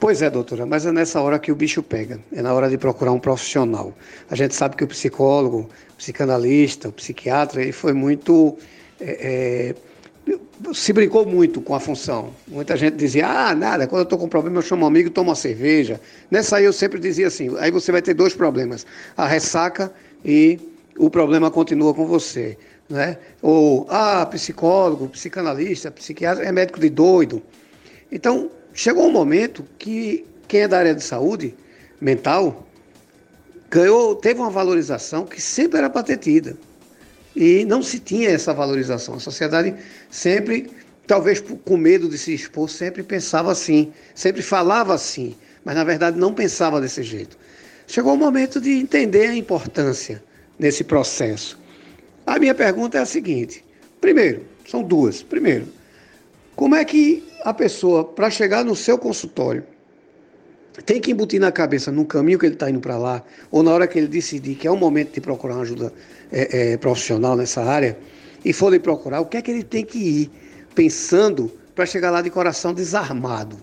Pois 0.00 0.22
é, 0.22 0.30
doutora, 0.30 0.64
mas 0.64 0.86
é 0.86 0.92
nessa 0.92 1.20
hora 1.20 1.38
que 1.38 1.52
o 1.52 1.54
bicho 1.54 1.82
pega, 1.82 2.18
é 2.32 2.40
na 2.40 2.54
hora 2.54 2.70
de 2.70 2.78
procurar 2.78 3.12
um 3.12 3.20
profissional. 3.20 3.92
A 4.30 4.34
gente 4.34 4.54
sabe 4.54 4.74
que 4.74 4.82
o 4.82 4.86
psicólogo, 4.88 5.68
o 5.92 5.96
psicanalista, 5.98 6.88
o 6.88 6.92
psiquiatra, 6.92 7.60
ele 7.60 7.70
foi 7.70 7.92
muito. 7.92 8.56
É, 8.98 9.74
é, 10.26 10.34
se 10.72 10.94
brincou 10.94 11.26
muito 11.26 11.60
com 11.60 11.74
a 11.74 11.80
função. 11.80 12.30
Muita 12.48 12.78
gente 12.78 12.96
dizia, 12.96 13.28
ah, 13.28 13.54
nada, 13.54 13.86
quando 13.86 14.00
eu 14.00 14.04
estou 14.04 14.18
com 14.18 14.26
problema 14.26 14.56
eu 14.58 14.62
chamo 14.62 14.84
um 14.84 14.88
amigo 14.88 15.08
e 15.08 15.10
tomo 15.10 15.28
uma 15.28 15.34
cerveja. 15.34 16.00
Nessa 16.30 16.56
aí 16.56 16.64
eu 16.64 16.72
sempre 16.72 16.98
dizia 16.98 17.26
assim, 17.26 17.54
aí 17.58 17.70
você 17.70 17.92
vai 17.92 18.00
ter 18.00 18.14
dois 18.14 18.32
problemas, 18.32 18.86
a 19.18 19.26
ressaca 19.26 19.92
e 20.24 20.58
o 20.96 21.10
problema 21.10 21.50
continua 21.50 21.92
com 21.92 22.06
você. 22.06 22.56
Né? 22.88 23.18
Ou, 23.42 23.86
ah, 23.90 24.24
psicólogo, 24.24 25.08
psicanalista, 25.08 25.90
psiquiatra, 25.90 26.42
é 26.42 26.50
médico 26.50 26.80
de 26.80 26.88
doido. 26.88 27.42
Então, 28.10 28.50
chegou 28.74 29.06
um 29.06 29.12
momento 29.12 29.64
que 29.78 30.24
quem 30.48 30.62
é 30.62 30.68
da 30.68 30.78
área 30.78 30.94
de 30.94 31.02
saúde 31.02 31.54
mental 32.00 32.66
ganhou, 33.70 34.16
teve 34.16 34.40
uma 34.40 34.50
valorização 34.50 35.24
que 35.24 35.40
sempre 35.40 35.78
era 35.78 35.88
para 35.88 36.02
ter 36.02 36.16
tida. 36.16 36.56
E 37.36 37.64
não 37.64 37.82
se 37.82 38.00
tinha 38.00 38.30
essa 38.30 38.52
valorização. 38.52 39.14
A 39.14 39.20
sociedade 39.20 39.74
sempre, 40.10 40.68
talvez 41.06 41.40
com 41.40 41.76
medo 41.76 42.08
de 42.08 42.18
se 42.18 42.34
expor, 42.34 42.68
sempre 42.68 43.02
pensava 43.02 43.52
assim, 43.52 43.92
sempre 44.14 44.42
falava 44.42 44.92
assim, 44.92 45.36
mas 45.64 45.76
na 45.76 45.84
verdade 45.84 46.18
não 46.18 46.34
pensava 46.34 46.80
desse 46.80 47.04
jeito. 47.04 47.38
Chegou 47.86 48.14
o 48.14 48.16
momento 48.16 48.60
de 48.60 48.70
entender 48.70 49.28
a 49.28 49.36
importância 49.36 50.22
nesse 50.58 50.82
processo. 50.82 51.58
A 52.26 52.38
minha 52.38 52.54
pergunta 52.54 52.98
é 52.98 53.00
a 53.00 53.06
seguinte: 53.06 53.64
primeiro, 54.00 54.44
são 54.68 54.82
duas. 54.82 55.22
Primeiro, 55.22 55.66
como 56.60 56.74
é 56.74 56.84
que 56.84 57.24
a 57.42 57.54
pessoa, 57.54 58.04
para 58.04 58.28
chegar 58.28 58.62
no 58.66 58.76
seu 58.76 58.98
consultório, 58.98 59.64
tem 60.84 61.00
que 61.00 61.10
embutir 61.10 61.40
na 61.40 61.50
cabeça 61.50 61.90
no 61.90 62.04
caminho 62.04 62.38
que 62.38 62.44
ele 62.44 62.52
está 62.52 62.68
indo 62.68 62.80
para 62.80 62.98
lá, 62.98 63.24
ou 63.50 63.62
na 63.62 63.72
hora 63.72 63.86
que 63.86 63.98
ele 63.98 64.06
decidir 64.06 64.56
que 64.56 64.68
é 64.68 64.70
o 64.70 64.76
momento 64.76 65.14
de 65.14 65.22
procurar 65.22 65.54
uma 65.54 65.62
ajuda 65.62 65.90
é, 66.30 66.72
é, 66.72 66.76
profissional 66.76 67.34
nessa 67.34 67.62
área, 67.62 67.96
e 68.44 68.52
for 68.52 68.70
lhe 68.70 68.78
procurar, 68.78 69.22
o 69.22 69.24
que 69.24 69.38
é 69.38 69.42
que 69.42 69.50
ele 69.50 69.62
tem 69.62 69.86
que 69.86 69.98
ir 69.98 70.30
pensando 70.74 71.50
para 71.74 71.86
chegar 71.86 72.10
lá 72.10 72.20
de 72.20 72.28
coração 72.28 72.74
desarmado? 72.74 73.56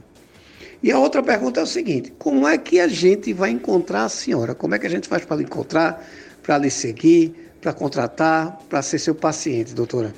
E 0.82 0.92
a 0.92 0.98
outra 0.98 1.22
pergunta 1.22 1.60
é 1.60 1.63
o 1.63 1.68
seguinte: 1.68 2.12
como 2.18 2.48
é 2.48 2.58
que 2.58 2.80
a 2.80 2.88
gente 2.88 3.32
vai 3.32 3.51
encontrar 3.51 4.06
a 4.06 4.10
senhora? 4.10 4.56
Como 4.56 4.74
é 4.74 4.80
que 4.80 4.88
a 4.88 4.89
gente 4.89 5.08
faz 5.08 5.24
para 5.24 5.38
lhe 5.38 5.44
encontrar, 5.44 6.04
para 6.42 6.58
lhe 6.58 6.72
seguir, 6.72 7.51
para 7.62 7.74
contratar, 7.74 8.58
para 8.68 8.82
ser 8.82 8.98
seu 8.98 9.13
paciente, 9.13 9.75
doutora? 9.75 10.12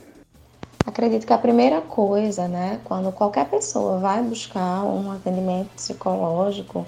Acredito 0.86 1.27
que 1.27 1.33
a 1.33 1.38
primeira 1.38 1.81
coisa, 1.81 2.48
né, 2.48 2.79
quando 2.86 3.12
qualquer 3.12 3.50
pessoa 3.50 4.00
vai 4.00 4.24
buscar 4.24 4.83
um 4.83 5.12
atendimento 5.12 5.69
psicológico, 5.75 6.86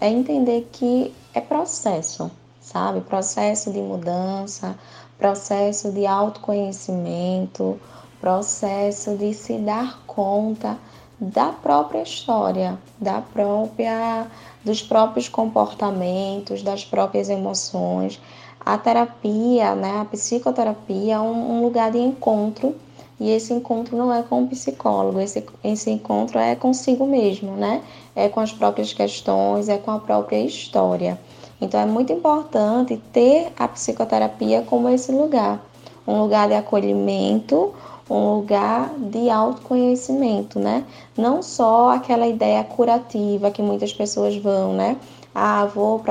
é 0.00 0.08
entender 0.08 0.68
que 0.70 1.14
é 1.32 1.40
processo, 1.40 2.30
sabe? 2.60 3.00
Processo 3.00 3.72
de 3.72 3.80
mudança, 3.80 4.76
processo 5.18 5.90
de 5.90 6.06
autoconhecimento, 6.06 7.80
processo 8.20 9.16
de 9.16 9.32
se 9.32 9.58
dar 9.58 10.02
conta 10.06 10.76
da 11.18 11.46
própria 11.52 12.02
história, 12.02 12.78
da 13.00 13.20
própria 13.20 14.26
dos 14.64 14.82
próprios 14.82 15.28
comportamentos, 15.28 16.62
das 16.62 16.84
próprias 16.84 17.28
emoções. 17.28 18.20
A 18.64 18.78
terapia, 18.78 19.74
né, 19.74 20.00
a 20.00 20.04
psicoterapia 20.04 21.14
é 21.14 21.18
um, 21.18 21.58
um 21.58 21.62
lugar 21.62 21.90
de 21.90 21.98
encontro 21.98 22.76
e 23.20 23.30
esse 23.30 23.52
encontro 23.52 23.96
não 23.96 24.12
é 24.12 24.22
com 24.22 24.42
o 24.42 24.48
psicólogo, 24.48 25.20
esse, 25.20 25.44
esse 25.62 25.90
encontro 25.90 26.38
é 26.38 26.54
consigo 26.54 27.06
mesmo, 27.06 27.52
né? 27.52 27.82
É 28.14 28.28
com 28.28 28.40
as 28.40 28.52
próprias 28.52 28.92
questões, 28.92 29.68
é 29.68 29.78
com 29.78 29.90
a 29.90 29.98
própria 29.98 30.38
história. 30.38 31.18
Então 31.60 31.80
é 31.80 31.86
muito 31.86 32.12
importante 32.12 33.00
ter 33.12 33.52
a 33.56 33.68
psicoterapia 33.68 34.62
como 34.62 34.88
esse 34.88 35.12
lugar, 35.12 35.64
um 36.06 36.20
lugar 36.20 36.48
de 36.48 36.54
acolhimento, 36.54 37.72
um 38.10 38.36
lugar 38.36 38.92
de 38.98 39.30
autoconhecimento, 39.30 40.58
né? 40.58 40.84
Não 41.16 41.42
só 41.42 41.90
aquela 41.90 42.26
ideia 42.26 42.64
curativa 42.64 43.50
que 43.50 43.62
muitas 43.62 43.92
pessoas 43.92 44.36
vão, 44.36 44.72
né? 44.72 44.96
Ah, 45.34 45.64
vou 45.64 46.02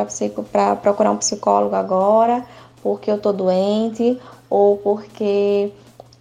para 0.52 0.76
procurar 0.78 1.12
um 1.12 1.18
psicólogo 1.18 1.76
agora 1.76 2.44
porque 2.82 3.12
eu 3.12 3.20
tô 3.20 3.32
doente 3.32 4.20
ou 4.50 4.78
porque 4.78 5.72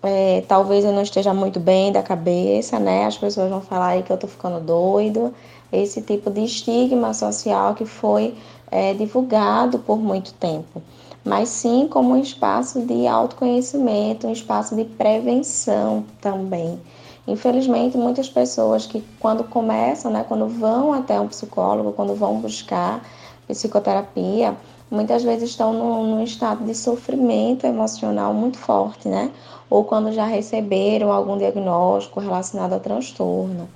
é, 0.03 0.43
talvez 0.49 0.85
eu 0.85 0.93
não 0.93 1.03
esteja 1.03 1.35
muito 1.35 1.61
bem 1.61 1.93
da 1.93 2.03
cabeça, 2.03 2.79
né? 2.79 3.05
As 3.05 3.19
pessoas 3.19 3.51
vão 3.51 3.61
falar 3.61 3.89
aí 3.89 4.03
que 4.03 4.11
eu 4.13 4.17
tô 4.17 4.27
ficando 4.27 4.61
doido. 4.61 5.35
Esse 5.73 6.01
tipo 6.01 6.31
de 6.31 6.43
estigma 6.45 7.13
social 7.15 7.75
que 7.75 7.85
foi 7.85 8.35
é, 8.71 8.95
divulgado 8.95 9.79
por 9.79 9.99
muito 9.99 10.33
tempo. 10.35 10.83
Mas 11.25 11.51
sim 11.51 11.87
como 11.87 12.15
um 12.15 12.21
espaço 12.21 12.81
de 12.81 13.07
autoconhecimento, 13.07 14.27
um 14.27 14.33
espaço 14.33 14.75
de 14.75 14.85
prevenção 14.85 16.05
também. 16.21 16.81
Infelizmente, 17.29 17.99
muitas 17.99 18.29
pessoas 18.29 18.87
que 18.87 19.05
quando 19.21 19.45
começam, 19.45 20.11
né, 20.11 20.25
quando 20.27 20.49
vão 20.49 20.95
até 20.95 21.21
um 21.21 21.29
psicólogo, 21.29 21.93
quando 21.93 22.15
vão 22.15 22.41
buscar 22.41 23.05
psicoterapia, 23.47 24.57
muitas 24.91 25.23
vezes 25.23 25.51
estão 25.51 25.73
num, 25.73 26.17
num 26.17 26.25
estado 26.25 26.65
de 26.65 26.75
sofrimento 26.75 27.65
emocional 27.67 28.35
muito 28.35 28.59
forte, 28.59 29.09
né? 29.09 29.31
Ou 29.69 29.85
quando 29.85 30.13
já 30.13 30.25
receberam 30.25 31.13
algum 31.13 31.39
diagnóstico 31.39 32.19
relacionado 32.19 32.73
ao 32.73 32.81
transtorno. 32.81 33.69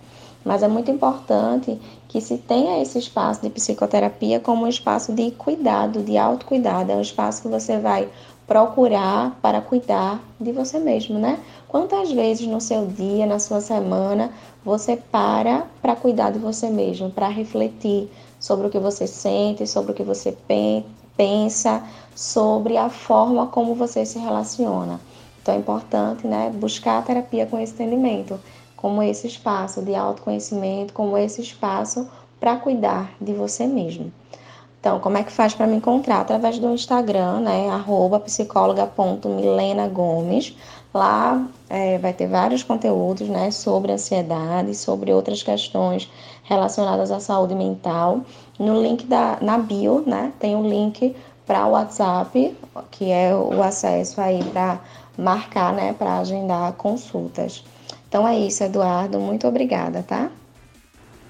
Mas 0.44 0.62
é 0.62 0.68
muito 0.68 0.90
importante 0.90 1.80
que 2.08 2.20
se 2.20 2.36
tenha 2.36 2.82
esse 2.82 2.98
espaço 2.98 3.40
de 3.40 3.48
psicoterapia 3.48 4.38
como 4.38 4.64
um 4.64 4.68
espaço 4.68 5.12
de 5.12 5.30
cuidado, 5.30 6.02
de 6.02 6.18
autocuidado. 6.18 6.92
É 6.92 6.96
um 6.96 7.00
espaço 7.00 7.42
que 7.42 7.48
você 7.48 7.78
vai 7.78 8.08
procurar 8.46 9.38
para 9.40 9.60
cuidar 9.60 10.22
de 10.38 10.52
você 10.52 10.78
mesmo, 10.78 11.18
né? 11.18 11.40
Quantas 11.66 12.12
vezes 12.12 12.46
no 12.46 12.60
seu 12.60 12.86
dia, 12.86 13.24
na 13.24 13.38
sua 13.38 13.60
semana, 13.60 14.30
você 14.64 14.96
para 14.96 15.66
para 15.80 15.96
cuidar 15.96 16.30
de 16.30 16.38
você 16.38 16.68
mesmo, 16.68 17.10
para 17.10 17.28
refletir 17.28 18.10
sobre 18.38 18.66
o 18.66 18.70
que 18.70 18.78
você 18.78 19.06
sente, 19.06 19.66
sobre 19.66 19.92
o 19.92 19.94
que 19.94 20.02
você 20.02 20.32
pensa, 21.16 21.82
sobre 22.14 22.76
a 22.76 22.88
forma 22.88 23.48
como 23.48 23.74
você 23.74 24.06
se 24.06 24.18
relaciona. 24.18 25.00
Então 25.42 25.54
é 25.54 25.58
importante 25.58 26.26
né, 26.26 26.50
buscar 26.54 26.98
a 26.98 27.02
terapia 27.02 27.46
com 27.46 27.58
esse 27.58 27.74
entendimento, 27.74 28.40
como 28.76 29.02
esse 29.02 29.26
espaço 29.26 29.82
de 29.82 29.94
autoconhecimento, 29.94 30.92
como 30.92 31.18
esse 31.18 31.42
espaço 31.42 32.08
para 32.38 32.56
cuidar 32.56 33.12
de 33.20 33.32
você 33.32 33.66
mesmo. 33.66 34.12
Então, 34.84 35.00
como 35.00 35.16
é 35.16 35.24
que 35.24 35.32
faz 35.32 35.54
para 35.54 35.66
me 35.66 35.76
encontrar? 35.76 36.20
Através 36.20 36.58
do 36.58 36.70
Instagram, 36.70 37.40
né? 37.40 37.68
Psicóloga.milenagomes. 38.22 40.54
Lá 40.92 41.42
é, 41.68 41.98
vai 41.98 42.12
ter 42.12 42.26
vários 42.26 42.62
conteúdos, 42.62 43.28
né? 43.28 43.50
Sobre 43.50 43.92
ansiedade, 43.92 44.74
sobre 44.74 45.12
outras 45.12 45.42
questões 45.42 46.10
relacionadas 46.44 47.10
à 47.10 47.20
saúde 47.20 47.54
mental. 47.54 48.22
No 48.58 48.80
link 48.82 49.06
da, 49.06 49.38
na 49.40 49.58
bio, 49.58 50.02
né? 50.06 50.32
Tem 50.38 50.54
um 50.54 50.68
link 50.68 51.14
para 51.46 51.66
o 51.66 51.70
WhatsApp, 51.70 52.56
que 52.90 53.10
é 53.10 53.34
o 53.34 53.62
acesso 53.62 54.20
aí 54.20 54.42
para 54.44 54.80
marcar, 55.16 55.72
né? 55.72 55.92
Para 55.92 56.18
agendar 56.18 56.72
consultas. 56.74 57.64
Então 58.08 58.26
é 58.26 58.38
isso, 58.38 58.62
Eduardo. 58.62 59.18
Muito 59.18 59.46
obrigada, 59.46 60.02
tá? 60.02 60.30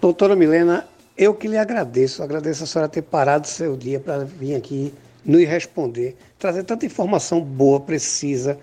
Doutora 0.00 0.36
Milena, 0.36 0.86
eu 1.16 1.32
que 1.32 1.48
lhe 1.48 1.56
agradeço, 1.56 2.22
agradeço 2.22 2.64
a 2.64 2.66
senhora 2.66 2.88
ter 2.88 3.02
parado 3.02 3.46
seu 3.46 3.76
dia 3.76 3.98
para 3.98 4.24
vir 4.24 4.54
aqui 4.54 4.92
nos 5.24 5.46
responder, 5.48 6.16
trazer 6.38 6.64
tanta 6.64 6.84
informação 6.84 7.40
boa, 7.40 7.80
precisa. 7.80 8.58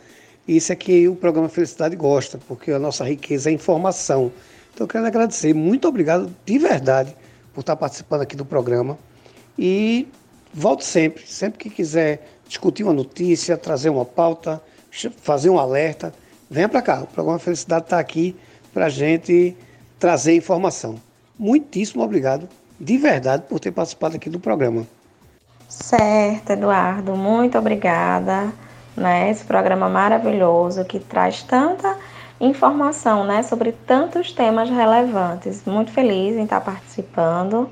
Isso 0.56 0.72
é 0.72 0.76
que 0.76 1.08
o 1.08 1.16
programa 1.16 1.50
Felicidade 1.50 1.96
gosta, 1.96 2.40
porque 2.48 2.72
a 2.72 2.80
nossa 2.80 3.04
riqueza 3.04 3.50
é 3.50 3.54
informação. 3.54 4.32
Então 4.74 4.86
eu 4.86 4.88
quero 4.88 5.06
agradecer, 5.06 5.54
muito 5.54 5.88
obrigado 5.88 6.34
de 6.46 6.58
verdade 6.58 7.16
por 7.54 7.62
estar 7.62 7.76
participando 7.76 8.22
aqui 8.22 8.36
do 8.36 8.46
programa. 8.46 8.98
E 9.58 10.08
volte 10.54 10.86
sempre, 10.86 11.26
sempre 11.28 11.60
que 11.60 11.70
quiser 11.70 12.28
discutir 12.48 12.84
uma 12.84 12.94
notícia, 12.94 13.58
trazer 13.58 13.90
uma 13.90 14.06
pauta, 14.06 14.62
fazer 15.18 15.50
um 15.50 15.60
alerta, 15.60 16.14
venha 16.50 16.68
para 16.68 16.82
cá. 16.82 17.02
O 17.02 17.08
programa 17.08 17.40
Felicidade 17.40 17.86
está 17.86 18.00
aqui 18.00 18.36
para 18.74 18.88
a 18.88 18.90
gente 18.90 19.56
trazer 20.00 20.36
informação 20.36 21.00
muitíssimo 21.42 22.04
obrigado, 22.04 22.48
de 22.80 22.98
verdade, 23.00 23.44
por 23.50 23.60
ter 23.60 23.72
participado 23.72 24.16
aqui 24.16 24.30
do 24.30 24.40
programa. 24.40 24.86
Certo, 25.68 26.52
Eduardo, 26.52 27.16
muito 27.16 27.58
obrigada. 27.58 28.54
Né, 28.96 29.32
esse 29.32 29.46
programa 29.46 29.88
maravilhoso 29.88 30.84
que 30.84 31.00
traz 31.00 31.42
tanta 31.44 31.96
informação 32.42 33.24
né, 33.24 33.44
sobre 33.44 33.72
tantos 33.72 34.34
temas 34.34 34.70
relevantes. 34.70 35.64
Muito 35.66 35.92
feliz 35.92 36.36
em 36.36 36.44
estar 36.44 36.60
participando, 36.60 37.70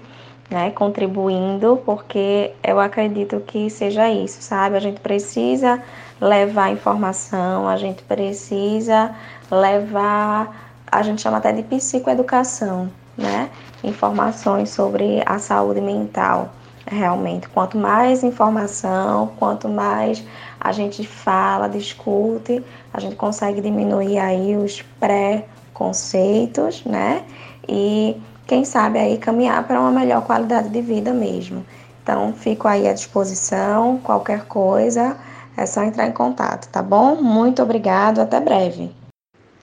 né, 0.50 0.72
contribuindo, 0.72 1.82
porque 1.86 2.54
eu 2.64 2.80
acredito 2.80 3.40
que 3.42 3.70
seja 3.70 4.10
isso, 4.10 4.42
sabe? 4.42 4.78
A 4.78 4.80
gente 4.80 5.00
precisa 5.02 5.82
levar 6.22 6.72
informação, 6.72 7.68
a 7.68 7.78
gente 7.78 8.04
precisa 8.04 9.16
levar, 9.50 10.74
a 10.92 11.02
gente 11.02 11.22
chama 11.22 11.38
até 11.38 11.52
de 11.52 11.64
psicoeducação, 11.64 12.90
né? 13.18 13.50
Informações 13.84 14.70
sobre 14.70 15.22
a 15.26 15.40
saúde 15.40 15.82
mental. 15.82 16.50
Realmente, 16.86 17.48
quanto 17.50 17.78
mais 17.78 18.24
informação, 18.24 19.32
quanto 19.38 19.70
mais 19.70 20.24
a 20.60 20.72
gente 20.72 21.08
fala, 21.08 21.68
discute, 21.68 22.63
a 22.94 23.00
gente 23.00 23.16
consegue 23.16 23.62
diminuir 23.62 24.18
aí 24.18 24.58
os 24.58 24.82
pré-conceitos, 25.00 26.84
né? 26.84 27.24
E 27.68 28.18
quem 28.46 28.66
sabe 28.66 29.00
aí 29.00 29.18
caminhar 29.18 29.66
para 29.66 29.80
uma 29.80 29.92
melhor 29.92 30.25
qualidade 30.25 30.70
de 30.70 30.82
vida 30.82 31.13
mesmo. 31.13 31.66
Então, 32.04 32.34
fico 32.34 32.68
aí 32.68 32.88
à 32.88 32.94
disposição, 32.94 34.00
qualquer 34.00 34.46
coisa, 34.46 35.16
é 35.56 35.66
só 35.66 35.84
entrar 35.84 36.08
em 36.08 36.12
contato, 36.12 36.68
tá 36.70 36.82
bom? 36.82 37.22
Muito 37.22 37.62
obrigado, 37.62 38.20
até 38.20 38.39
breve. 38.39 38.92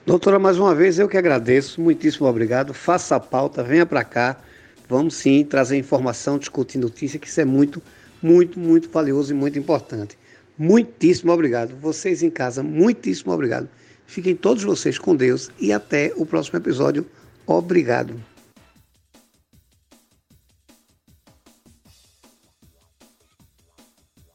Doutora, 0.05 0.39
mais 0.39 0.57
uma 0.57 0.73
vez 0.73 0.97
eu 0.97 1.09
que 1.09 1.17
agradeço, 1.17 1.81
muitíssimo 1.81 2.27
obrigado. 2.27 2.73
Faça 2.73 3.17
a 3.17 3.19
pauta, 3.19 3.61
venha 3.61 3.85
para 3.85 4.05
cá. 4.05 4.37
Vamos 4.87 5.15
sim 5.15 5.43
trazer 5.43 5.77
informação, 5.77 6.37
discutir 6.37 6.77
notícia, 6.77 7.19
que 7.19 7.27
isso 7.27 7.41
é 7.41 7.45
muito, 7.45 7.83
muito, 8.23 8.57
muito 8.57 8.89
valioso 8.89 9.33
e 9.33 9.35
muito 9.35 9.59
importante. 9.59 10.17
Muitíssimo 10.57 11.31
obrigado. 11.31 11.75
Vocês 11.79 12.23
em 12.23 12.29
casa, 12.29 12.63
muitíssimo 12.63 13.31
obrigado. 13.31 13.69
Fiquem 14.05 14.35
todos 14.35 14.63
vocês 14.63 14.97
com 14.97 15.15
Deus 15.15 15.51
e 15.59 15.71
até 15.71 16.13
o 16.15 16.25
próximo 16.25 16.57
episódio. 16.57 17.05
Obrigado. 17.45 18.15